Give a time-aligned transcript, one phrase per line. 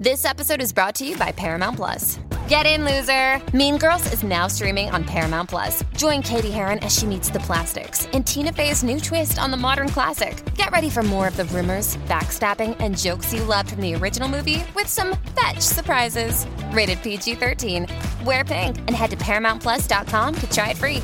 [0.00, 2.18] This episode is brought to you by Paramount Plus.
[2.48, 3.38] Get in, loser!
[3.54, 5.84] Mean Girls is now streaming on Paramount Plus.
[5.94, 9.58] Join Katie Heron as she meets the plastics in Tina Fey's new twist on the
[9.58, 10.42] modern classic.
[10.54, 14.26] Get ready for more of the rumors, backstabbing, and jokes you loved from the original
[14.26, 16.46] movie with some fetch surprises.
[16.72, 17.86] Rated PG 13.
[18.24, 21.02] Wear pink and head to ParamountPlus.com to try it free.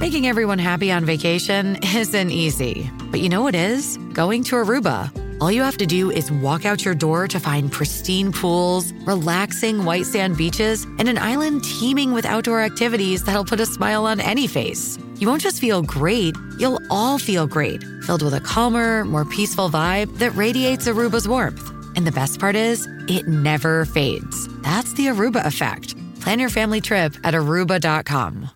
[0.00, 3.98] Making everyone happy on vacation isn't easy, but you know what is?
[4.14, 5.27] Going to Aruba.
[5.40, 9.84] All you have to do is walk out your door to find pristine pools, relaxing
[9.84, 14.18] white sand beaches, and an island teeming with outdoor activities that'll put a smile on
[14.18, 14.98] any face.
[15.18, 19.68] You won't just feel great, you'll all feel great, filled with a calmer, more peaceful
[19.70, 21.70] vibe that radiates Aruba's warmth.
[21.96, 24.48] And the best part is, it never fades.
[24.62, 25.94] That's the Aruba effect.
[26.20, 28.50] Plan your family trip at aruba.com.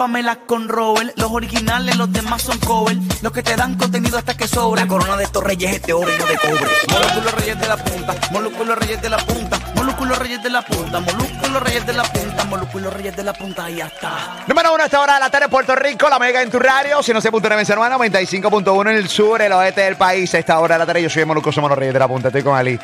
[0.00, 2.96] Pamela con Robert, los originales, los demás son cover.
[3.20, 4.80] Los que te dan contenido hasta que sobra.
[4.80, 6.66] La corona de estos reyes es de oro y no de cobre.
[6.90, 11.00] Molúsculos reyes de la punta, molúsculos reyes de la punta, molúsculos reyes de la punta,
[11.00, 14.36] molúsculos reyes de la punta, molúsculos reyes de la punta y ya está.
[14.46, 17.02] Número uno a esta hora de la tarde, Puerto Rico, la mega en tu radio,
[17.02, 20.34] si no se punto en Juan, 95.1 en el sur, el oeste del país.
[20.34, 22.28] A esta hora de la tarde, yo soy Moluco, somos los Reyes de la Punta,
[22.28, 22.80] estoy con Ali.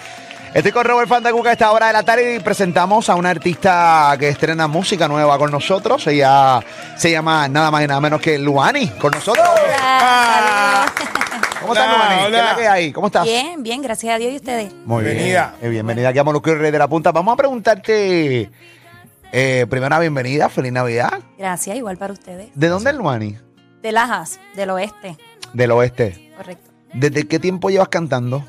[0.57, 4.17] Estoy con Robert Fandacuca a esta hora de la tarde y presentamos a una artista
[4.19, 6.07] que estrena música nueva con nosotros.
[6.07, 6.61] Ella
[6.97, 9.47] se llama nada más y nada menos que Luani con nosotros.
[11.61, 12.17] ¿Cómo estás, Hola, Luani?
[12.21, 12.39] ¿Qué hola.
[12.39, 12.91] es la que hay?
[12.93, 13.25] ¿Cómo estás?
[13.25, 14.73] Bien, bien, gracias a Dios y ustedes.
[14.87, 15.55] Muy Bienvenida.
[15.61, 15.67] bien.
[15.67, 17.13] Eh, Bienvenida aquí a Moluco y Rey de la Punta.
[17.13, 18.51] Vamos a preguntarte,
[19.33, 21.21] eh, primera bienvenida, feliz Navidad.
[21.37, 22.49] Gracias, igual para ustedes.
[22.55, 23.37] ¿De dónde es Luani?
[23.83, 25.19] De Lajas, del oeste,
[25.53, 26.33] Del oeste.
[26.35, 26.71] correcto.
[26.95, 28.43] ¿Desde qué tiempo llevas cantando?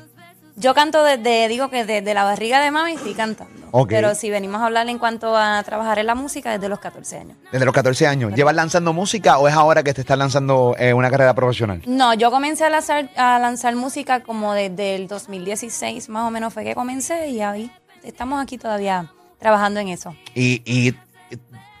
[0.58, 3.68] Yo canto desde, digo que desde la barriga de mami estoy cantando.
[3.70, 3.90] Ok.
[3.90, 7.18] Pero si venimos a hablar en cuanto a trabajar en la música, desde los 14
[7.18, 7.36] años.
[7.52, 8.32] Desde los 14 años.
[8.34, 11.82] ¿Llevas lanzando música o es ahora que te estás lanzando eh, una carrera profesional?
[11.86, 16.52] No, yo comencé a lanzar, a lanzar música como desde el 2016, más o menos
[16.52, 17.70] fue que comencé y ahí
[18.02, 20.16] estamos aquí todavía trabajando en eso.
[20.34, 20.92] ¿Y, y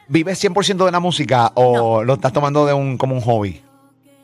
[0.06, 3.60] vives 100% de la música o lo estás tomando de un, como un hobby?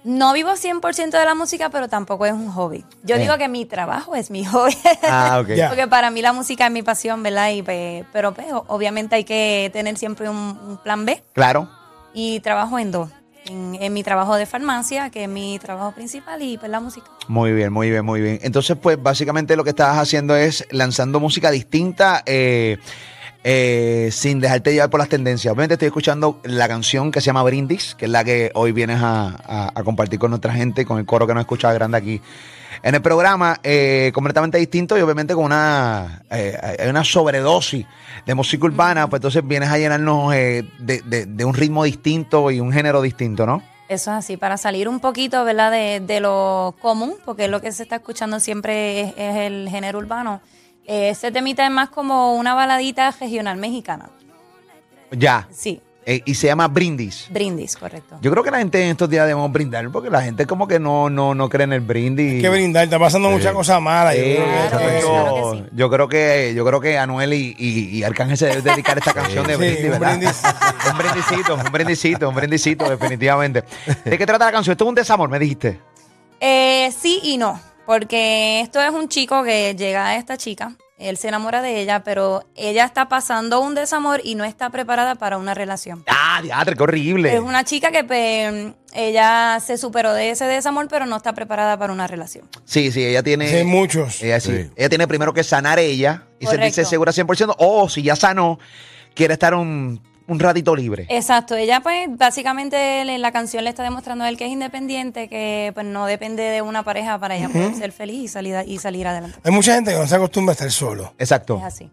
[0.04, 2.84] No vivo 100% de la música, pero tampoco es un hobby.
[3.03, 3.20] Yo Eh.
[3.20, 4.76] digo que mi trabajo es mi hobby.
[5.03, 5.48] Ah, ok.
[5.54, 5.69] Ya.
[5.69, 7.50] Porque para mí la música es mi pasión, ¿verdad?
[7.50, 11.22] Y, pues, pero pues, obviamente hay que tener siempre un, un plan B.
[11.32, 11.69] Claro.
[12.12, 13.10] Y trabajo en dos.
[13.47, 17.06] En, en mi trabajo de farmacia, que es mi trabajo principal, y pues la música.
[17.28, 18.38] Muy bien, muy bien, muy bien.
[18.42, 22.78] Entonces, pues básicamente lo que estás haciendo es lanzando música distinta eh,
[23.47, 25.53] eh, sin dejarte llevar por las tendencias.
[25.53, 28.99] Obviamente estoy escuchando la canción que se llama Brindis, que es la que hoy vienes
[29.03, 32.21] a, compartir con nuestra gente, con el coro que nos escucha grande aquí
[32.83, 37.87] en el programa, eh, completamente distinto y obviamente con una, eh, una sobredosis
[38.27, 42.50] de música urbana, pues entonces vienes a llenarnos eh, de, de- de un ritmo distinto
[42.50, 43.62] y un género distinto, ¿no?
[43.88, 45.71] Eso es así, para salir un poquito, ¿verdad?
[45.71, 50.41] De, de lo común, porque lo que se está escuchando siempre es el género urbano.
[50.87, 54.11] Eh, Ese temita es más como una baladita regional mexicana.
[55.11, 55.49] Ya.
[55.50, 57.28] Sí, Eh, y se llama Brindis.
[57.31, 58.19] brindis, correcto.
[58.21, 60.78] Yo creo que la gente en estos días debemos brindar porque la gente como que
[60.78, 62.34] no, no, no cree en el brindis.
[62.34, 64.15] Hay que brindar, está pasando muchas cosas malas.
[64.15, 65.65] yo creo que- Claro, que- claro que sí.
[65.72, 69.12] yo creo que yo creo que Anuel y, y, y Arcángel se deben dedicar esta
[69.15, 70.09] canción de Sí, brindis, un ¿verdad?
[70.19, 70.43] brindis.
[70.91, 73.65] un brindisito, un brindisito, un brindisito, definitivamente.
[74.05, 74.72] ¿De qué trata la canción?
[74.72, 75.81] Esto es un desamor, me dijiste.
[76.39, 81.17] Eh, sí y no, porque esto es un chico que llega a esta chica, él
[81.17, 85.39] se enamora de ella, pero ella está pasando un desamor y no está preparada para
[85.39, 86.05] una relación.
[86.06, 87.34] Ah, diatre, qué horrible.
[87.34, 91.77] Es una chica que pues, ella se superó de ese desamor, pero no está preparada
[91.77, 92.49] para una relación.
[92.65, 93.49] Sí, sí, ella tiene.
[93.49, 94.22] Sí, muchos.
[94.22, 94.71] Ella, sí, Sí.
[94.77, 96.51] ella tiene primero que sanar ella y Correcto.
[96.65, 97.55] sentirse segura 100%.
[97.59, 98.59] O si ya sanó,
[99.15, 101.06] quiere estar un, un ratito libre.
[101.10, 105.28] Exacto, ella pues básicamente en la canción le está demostrando a él que es independiente,
[105.28, 108.78] que pues no depende de una pareja para ella poder ser feliz y salir, y
[108.78, 109.38] salir adelante.
[109.42, 111.14] Hay mucha gente que no se acostumbra a estar solo.
[111.18, 111.58] Exacto.
[111.58, 111.90] Es así.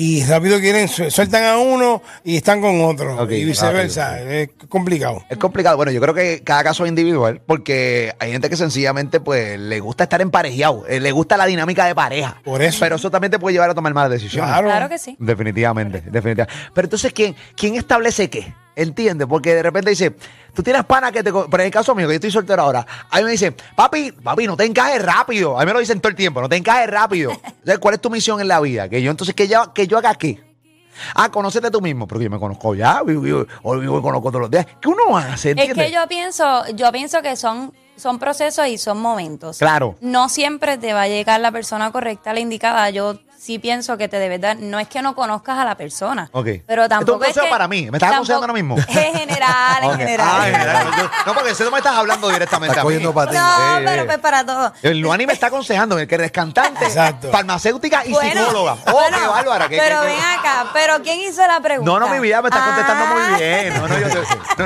[0.00, 3.28] Y rápido quieren, su- sueltan a uno y están con otro.
[3.28, 4.20] Y viceversa.
[4.22, 5.24] Es complicado.
[5.28, 5.76] Es complicado.
[5.76, 9.80] Bueno, yo creo que cada caso es individual porque hay gente que sencillamente pues le
[9.80, 12.40] gusta estar emparejeado, eh, le gusta la dinámica de pareja.
[12.44, 12.78] Por eso.
[12.78, 14.48] Pero eso también te puede llevar a tomar malas decisiones.
[14.48, 14.68] Claro.
[14.68, 15.16] Claro que sí.
[15.18, 16.54] Definitivamente, definitivamente.
[16.72, 18.54] Pero entonces, ¿quién, quién establece qué?
[18.78, 19.26] ¿Entiendes?
[19.26, 20.14] Porque de repente dice,
[20.54, 21.32] tú tienes pana que te...
[21.32, 24.12] Pero en el caso mío, que yo estoy soltero ahora, a mí me dicen, papi,
[24.12, 25.58] papi, no te encajes rápido.
[25.58, 27.32] A mí me lo dicen todo el tiempo, no te encajes rápido.
[27.44, 28.88] Entonces, ¿cuál es tu misión en la vida?
[28.88, 30.40] Que yo entonces, que yo, que yo haga qué?
[31.16, 34.30] Ah, conócete tú mismo, porque yo me conozco ya, vivo, vivo, hoy vivo y conozco
[34.30, 34.66] todos los días.
[34.80, 35.50] ¿Qué uno hace?
[35.50, 35.86] Es ¿Entiendes?
[35.86, 39.58] que yo pienso, yo pienso que son, son procesos y son momentos.
[39.58, 39.96] Claro.
[40.00, 42.90] No siempre te va a llegar la persona correcta, la indicada.
[42.90, 46.28] Yo sí pienso que te debes dar, no es que no conozcas a la persona,
[46.32, 46.44] Ok.
[46.66, 47.90] pero Esto es un tampoco es consejo que- para mí.
[47.90, 48.76] ¿Me estás aconsejando ahora mismo?
[48.88, 50.28] En general, en general.
[50.30, 50.86] Ah, en general.
[50.98, 52.88] Yo- No, porque ese no me estás hablando directamente Está a mí.
[52.88, 53.36] cogiendo para ti.
[53.38, 54.04] No, Eh, pero eh.
[54.04, 54.70] pues para todo.
[54.82, 57.30] El Luani me está aconsejando, el que eres cantante, Exacto.
[57.30, 58.76] farmacéutica y Bueno, psicóloga.
[58.86, 59.68] Oh, bueno, qué bárbara.
[59.70, 61.90] qué- pero qué- qué- ven acá, pero ¿quién hizo la pregunta?
[61.90, 63.14] No, no, mi vida me estás contestando Ah.
[63.14, 63.74] muy bien.
[63.80, 64.08] No, no, yo,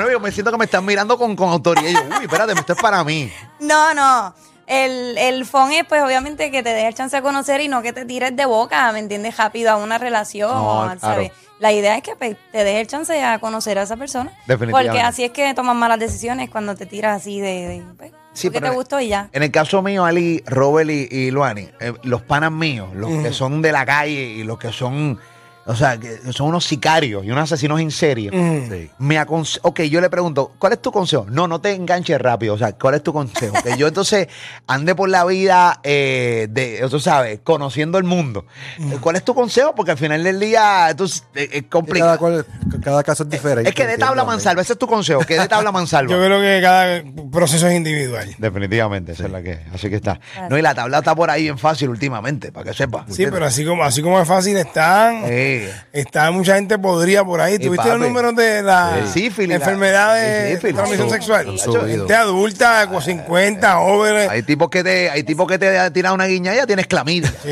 [0.01, 1.87] no, yo me siento que me están mirando con, con autoridad.
[1.89, 3.31] Y yo, uy, espérate, esto es para mí.
[3.61, 4.35] No, no.
[4.67, 7.81] El, el phone es, pues, obviamente, que te deje el chance de conocer y no
[7.81, 9.37] que te tires de boca, ¿me entiendes?
[9.37, 10.99] Rápido a una relación, No, ¿sabes?
[10.99, 11.23] claro.
[11.59, 14.31] La idea es que pues, te deje el chance a conocer a esa persona.
[14.47, 14.89] Definitivamente.
[14.89, 17.67] Porque así es que tomas malas decisiones cuando te tiras así de...
[17.67, 19.29] de pues, Sí, porque te gustó y ya.
[19.31, 23.31] En el caso mío, Ali, Robert y, y Luani, eh, los panas míos, los que
[23.31, 25.19] son de la calle y los que son,
[25.65, 28.29] o sea, que son unos sicarios y unos asesinos en serie,
[28.69, 28.89] Sí.
[28.99, 31.25] me aconse ok, yo le pregunto, ¿cuál es tu consejo?
[31.29, 33.55] No, no te enganches rápido, o sea, ¿cuál es tu consejo?
[33.63, 34.27] Que yo entonces
[34.67, 38.45] ande por la vida, eh, de, tú sabes, conociendo el mundo.
[38.79, 39.73] Eh, ¿Cuál es tu consejo?
[39.75, 42.17] Porque al final del día, entonces, eh, es Cada, complicado.
[42.17, 42.45] cual-
[42.83, 43.69] cada caso es diferente.
[43.69, 46.11] Es que de tabla mansalva, ese es tu consejo, que de tabla mansalva.
[46.11, 48.35] Yo creo que cada proceso es individual.
[48.37, 49.59] Definitivamente, esa es la que es.
[49.73, 50.19] Así que está.
[50.49, 53.05] No, y la tabla está por ahí bien fácil últimamente, para que sepa.
[53.09, 55.23] Sí, pero así como, así como es fácil, están,
[55.61, 55.69] Sí.
[55.93, 57.59] está mucha gente podría por ahí.
[57.59, 60.75] ¿Tuviste los números de la sífilis, la- enfermedad de sífilis.
[60.75, 61.57] transmisión sexual?
[61.87, 64.29] Gente adulta, con 50, jóvenes.
[64.29, 67.31] Hay tipos que te, hay tipos que te tiran una guiña y ya tienes clamidia.
[67.41, 67.49] Con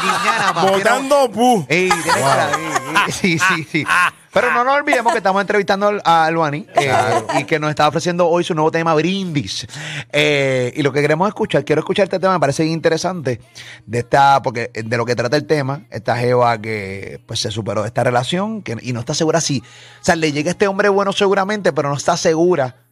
[0.00, 0.70] guiña nada más.
[0.70, 1.64] Botando pu.
[1.68, 3.06] Ey, tienes clamidia.
[3.12, 3.84] Sí, sí, sí.
[4.34, 6.92] Pero no nos olvidemos que estamos entrevistando a Luani eh,
[7.38, 9.64] y que nos está ofreciendo hoy su nuevo tema Brindis.
[10.12, 13.40] Eh, y lo que queremos escuchar, quiero escuchar este tema, me parece interesante
[13.86, 17.82] de esta, porque de lo que trata el tema, esta Jeva que pues se superó
[17.82, 20.88] de esta relación que, y no está segura si, o sea, le llega este hombre
[20.88, 22.82] bueno seguramente, pero no está segura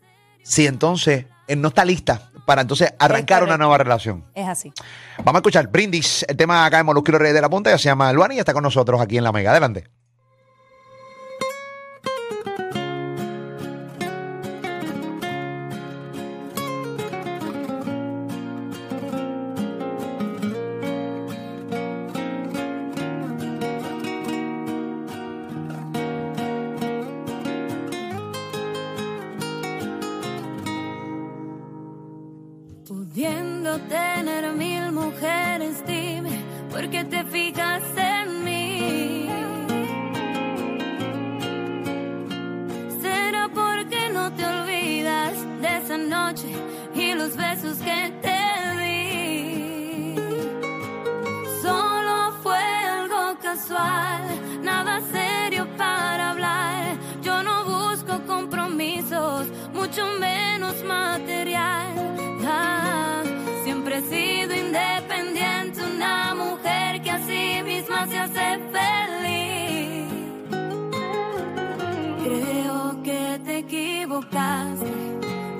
[0.44, 4.24] si entonces él no está lista para entonces arrancar una nueva relación.
[4.34, 4.72] Es así.
[5.18, 7.84] Vamos a escuchar Brindis, el tema acá en Molusquero Reyes de la Punta, ya se
[7.84, 9.50] llama Luani y está con nosotros aquí en La Mega.
[9.50, 10.01] Adelante.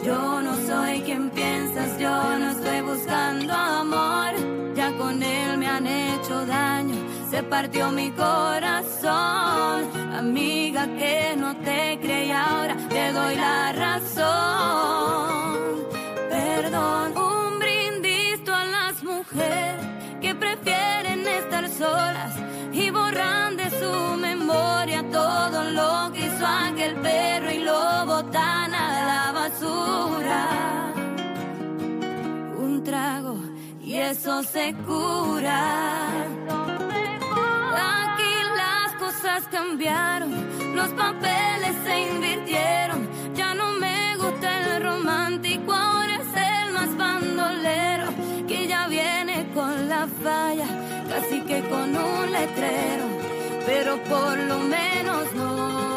[0.05, 4.33] Yo no soy quien piensas, yo no estoy buscando amor.
[4.75, 6.95] Ya con él me han hecho daño,
[7.31, 9.91] se partió mi corazón.
[10.15, 14.92] Amiga que no te creí ahora, te doy la razón.
[26.83, 30.93] Aquel perro y lo botan a la basura.
[32.59, 33.37] Un trago
[33.83, 35.61] y eso se cura.
[37.75, 40.33] Aquí las cosas cambiaron,
[40.75, 43.09] los papeles se invirtieron.
[43.35, 48.07] Ya no me gusta el romántico, ahora es el más bandolero
[48.49, 50.67] que ya viene con la falla,
[51.09, 53.07] casi que con un letrero,
[53.67, 55.92] pero por lo menos no,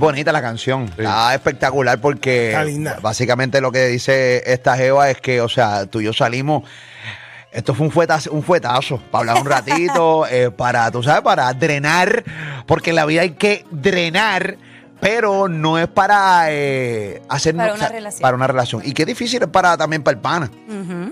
[0.00, 0.90] bonita la canción.
[0.98, 2.98] Está espectacular porque Está linda.
[3.00, 6.64] básicamente lo que dice esta Jeva es que, o sea, tú y yo salimos.
[7.52, 11.52] Esto fue un fuetazo, un fuetazo para hablar un ratito, eh, para, tú sabes, para
[11.52, 12.24] drenar,
[12.66, 14.56] porque en la vida hay que drenar
[15.00, 18.22] pero no es para eh, hacer Para una relación.
[18.22, 18.82] para una relación.
[18.84, 20.50] Y qué difícil es para también para el pana,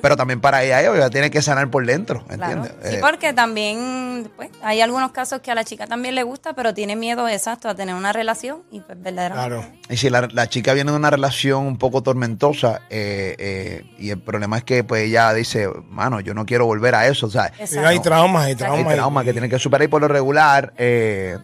[0.02, 2.64] pero también para ella, ella tiene que sanar por dentro, Claro.
[2.64, 2.72] ¿entiendes?
[2.90, 6.52] Sí, Eh, porque también pues, hay algunos casos que a la chica también le gusta,
[6.54, 9.48] pero tiene miedo exacto a tener una relación y pues verdaderamente.
[9.56, 9.72] Claro.
[9.88, 14.10] Y si la, la chica viene de una relación un poco tormentosa eh, eh, y
[14.10, 17.30] el problema es que pues ella dice, mano, yo no quiero volver a eso, o
[17.30, 17.50] sea,
[17.84, 18.74] hay traumas, hay Exacto.
[18.74, 18.94] hay traumas.
[18.94, 21.38] traumas que tienen que superar y por lo regular eh,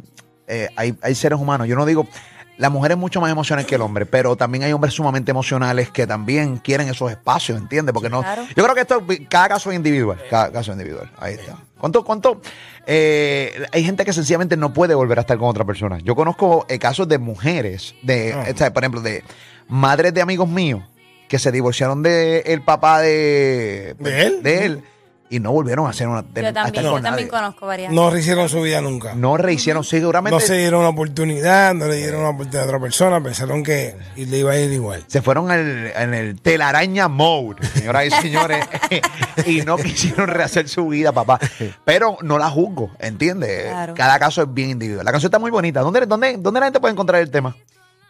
[0.46, 1.66] eh, hay, hay seres humanos.
[1.68, 2.06] Yo no digo,
[2.56, 5.90] la mujer es mucho más emocional que el hombre, pero también hay hombres sumamente emocionales
[5.90, 7.92] que también quieren esos espacios, ¿entiendes?
[7.92, 8.42] Porque no, Claro.
[8.54, 11.10] yo creo que esto, cada caso es individual, cada caso es individual.
[11.18, 11.56] Ahí está.
[11.78, 12.40] ¿Cuánto, cuánto?
[12.86, 15.98] eh, hay gente que sencillamente no puede volver a estar con otra persona.
[15.98, 18.70] Yo conozco eh, casos de mujeres, de, Ah.
[18.72, 19.24] por ejemplo, de
[19.68, 20.82] madres de amigos míos
[21.28, 24.42] que se divorciaron de el papá de, ¿De él?
[24.42, 24.84] de él
[25.30, 27.28] y no volvieron a hacer una de- Yo a estar también, con yo también nadie.
[27.28, 27.92] conozco varias.
[27.92, 29.14] No rehicieron su vida nunca.
[29.14, 30.48] No rehicieron, seguramente No se...
[30.48, 34.26] se dieron una oportunidad, no le dieron una oportunidad a otra persona, pensaron que y
[34.26, 35.04] le iba a ir igual.
[35.22, 38.64] fueron al- en el telaraña mode, señoras y señores,
[39.46, 41.40] y no quisieron rehacer su vida, papá.
[41.84, 43.64] Pero no la juzgo, ¿entiendes?
[43.68, 43.94] Claro.
[43.94, 45.04] Cada caso es bien individual.
[45.04, 45.80] La canción está muy bonita.
[45.80, 47.56] ¿Dónde, dónde, dónde la gente puede encontrar el tema?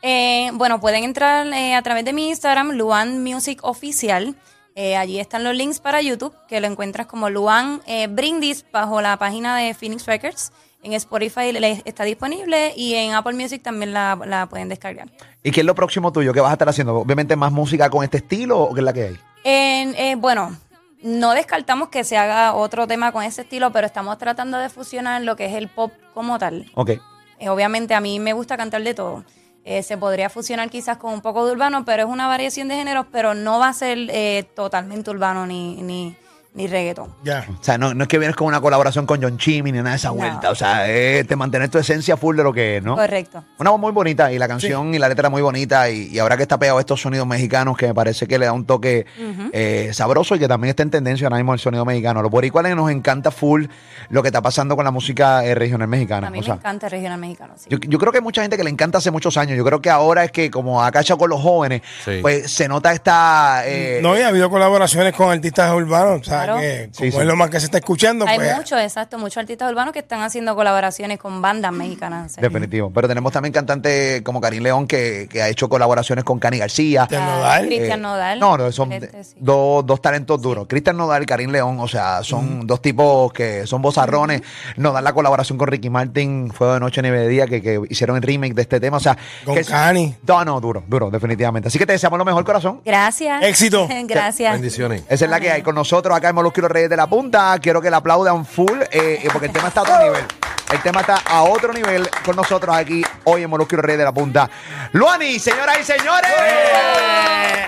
[0.03, 4.35] Eh, bueno, pueden entrar eh, a través de mi Instagram, Luan Music Oficial.
[4.77, 9.01] Eh, allí están los links para YouTube, que lo encuentras como Luan eh, Brindis bajo
[9.01, 10.53] la página de Phoenix Records.
[10.83, 15.09] En Spotify le- está disponible y en Apple Music también la, la pueden descargar.
[15.43, 16.33] ¿Y qué es lo próximo tuyo?
[16.35, 16.95] ¿Qué vas a estar haciendo?
[16.97, 19.19] Obviamente más música con este estilo o qué es la que hay?
[19.45, 20.57] En, eh, bueno,
[21.03, 25.23] no descartamos que se haga otro tema con ese estilo, pero estamos tratando de fusionar
[25.23, 26.71] lo que es el pop como tal.
[26.75, 26.91] Ok.
[27.39, 29.25] Eh, obviamente a mí me gusta cantar de todo.
[29.67, 32.75] Eh, se podría fusionar quizás con un poco de urbano, pero es una variación de
[32.75, 36.15] géneros, pero no va a ser eh, totalmente urbano ni, ni,
[36.55, 37.11] ni reggaetón.
[37.25, 37.45] Ya.
[37.61, 39.91] O sea, no, no es que vienes con una colaboración con John Chimmy ni nada
[39.91, 40.15] de esa No.
[40.15, 40.51] vuelta.
[40.51, 42.95] O sea, es te mantener tu esencia full de lo que es, ¿no?
[42.95, 43.43] Correcto.
[43.59, 46.37] Una voz muy bonita y la canción y la letra muy bonita y, y ahora
[46.37, 49.05] que está pegado estos sonidos mexicanos que me parece que le da un toque
[49.53, 52.23] eh, sabroso y que también está en tendencia ahora mismo el sonido mexicano.
[52.23, 53.67] Los boricuales nos encanta full
[54.11, 56.29] lo que está pasando con la música eh, regional mexicana.
[56.29, 57.55] A mí O me sea, encanta el regional mexicano.
[57.57, 57.67] sí.
[57.69, 59.57] yo, yo creo que hay mucha gente que le encanta hace muchos años.
[59.57, 62.19] Yo creo que ahora es que como ha cachado con los jóvenes, Sí.
[62.23, 63.63] pues se nota esta...
[63.67, 66.61] eh, No, y ha habido colaboraciones con artistas urbanos, o sea, Claro.
[66.61, 67.19] que Sí, como sí.
[67.21, 68.57] es lo más que se está escuchando, Hay pues.
[68.57, 72.37] muchos, exacto, muchos artistas urbanos que están haciendo colaboraciones con bandas mexicanas.
[72.37, 72.91] Definitivo.
[72.95, 77.07] Pero tenemos también cantantes como Karim León que, que ha hecho colaboraciones con Cani García.
[77.07, 77.67] Cristian Nodal.
[77.67, 78.41] Cristian Eh, Nodal.
[78.41, 79.35] No, no, son sí.
[79.39, 80.67] dos, dos talentos duros.
[80.69, 84.43] Cristian Nodal y Karim León, o sea, son dos tipos que son bozarrones.
[84.77, 88.17] Nodal la colaboración con Ricky Martin, Fuego de Noche, Nieve de Día, que, que hicieron
[88.17, 88.97] el remake de este tema.
[88.97, 90.15] O sea, Con Cani.
[90.27, 91.69] No, no, duro, duro, definitivamente.
[91.69, 92.81] Así que te deseamos lo mejor, corazón.
[92.85, 93.43] Gracias.
[93.43, 93.89] Éxito.
[94.07, 94.53] Gracias.
[94.53, 95.03] Bendiciones.
[95.09, 97.07] Esa es la que hay con nosotros acá en Molusco y los Reyes de la
[97.07, 97.57] Punta.
[97.61, 100.25] Quiero que la aplaudan full, eh, eh, porque el tema está a otro nivel.
[100.73, 103.99] El tema está a otro nivel con nosotros aquí hoy en Molusco y los Reyes
[103.99, 104.51] de la Punta.
[104.93, 106.31] Luani, señoras y señores.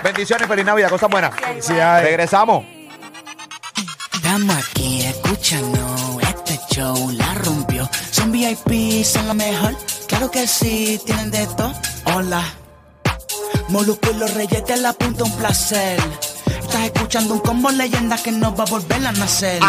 [0.03, 1.33] Bendiciones, feliz Navidad, cosas buenas.
[1.35, 2.05] Felicidades.
[2.05, 2.65] Regresamos.
[4.13, 7.89] Estamos aquí escuchando este show, la rompió.
[8.11, 9.75] Son VIP, son lo mejor.
[10.07, 11.73] Claro que sí, tienen de todo.
[12.15, 12.43] Hola.
[13.69, 15.99] Molusco y los reyes de la punta, un placer.
[16.85, 19.61] Escuchando un combo leyenda que no va a volver a nacer.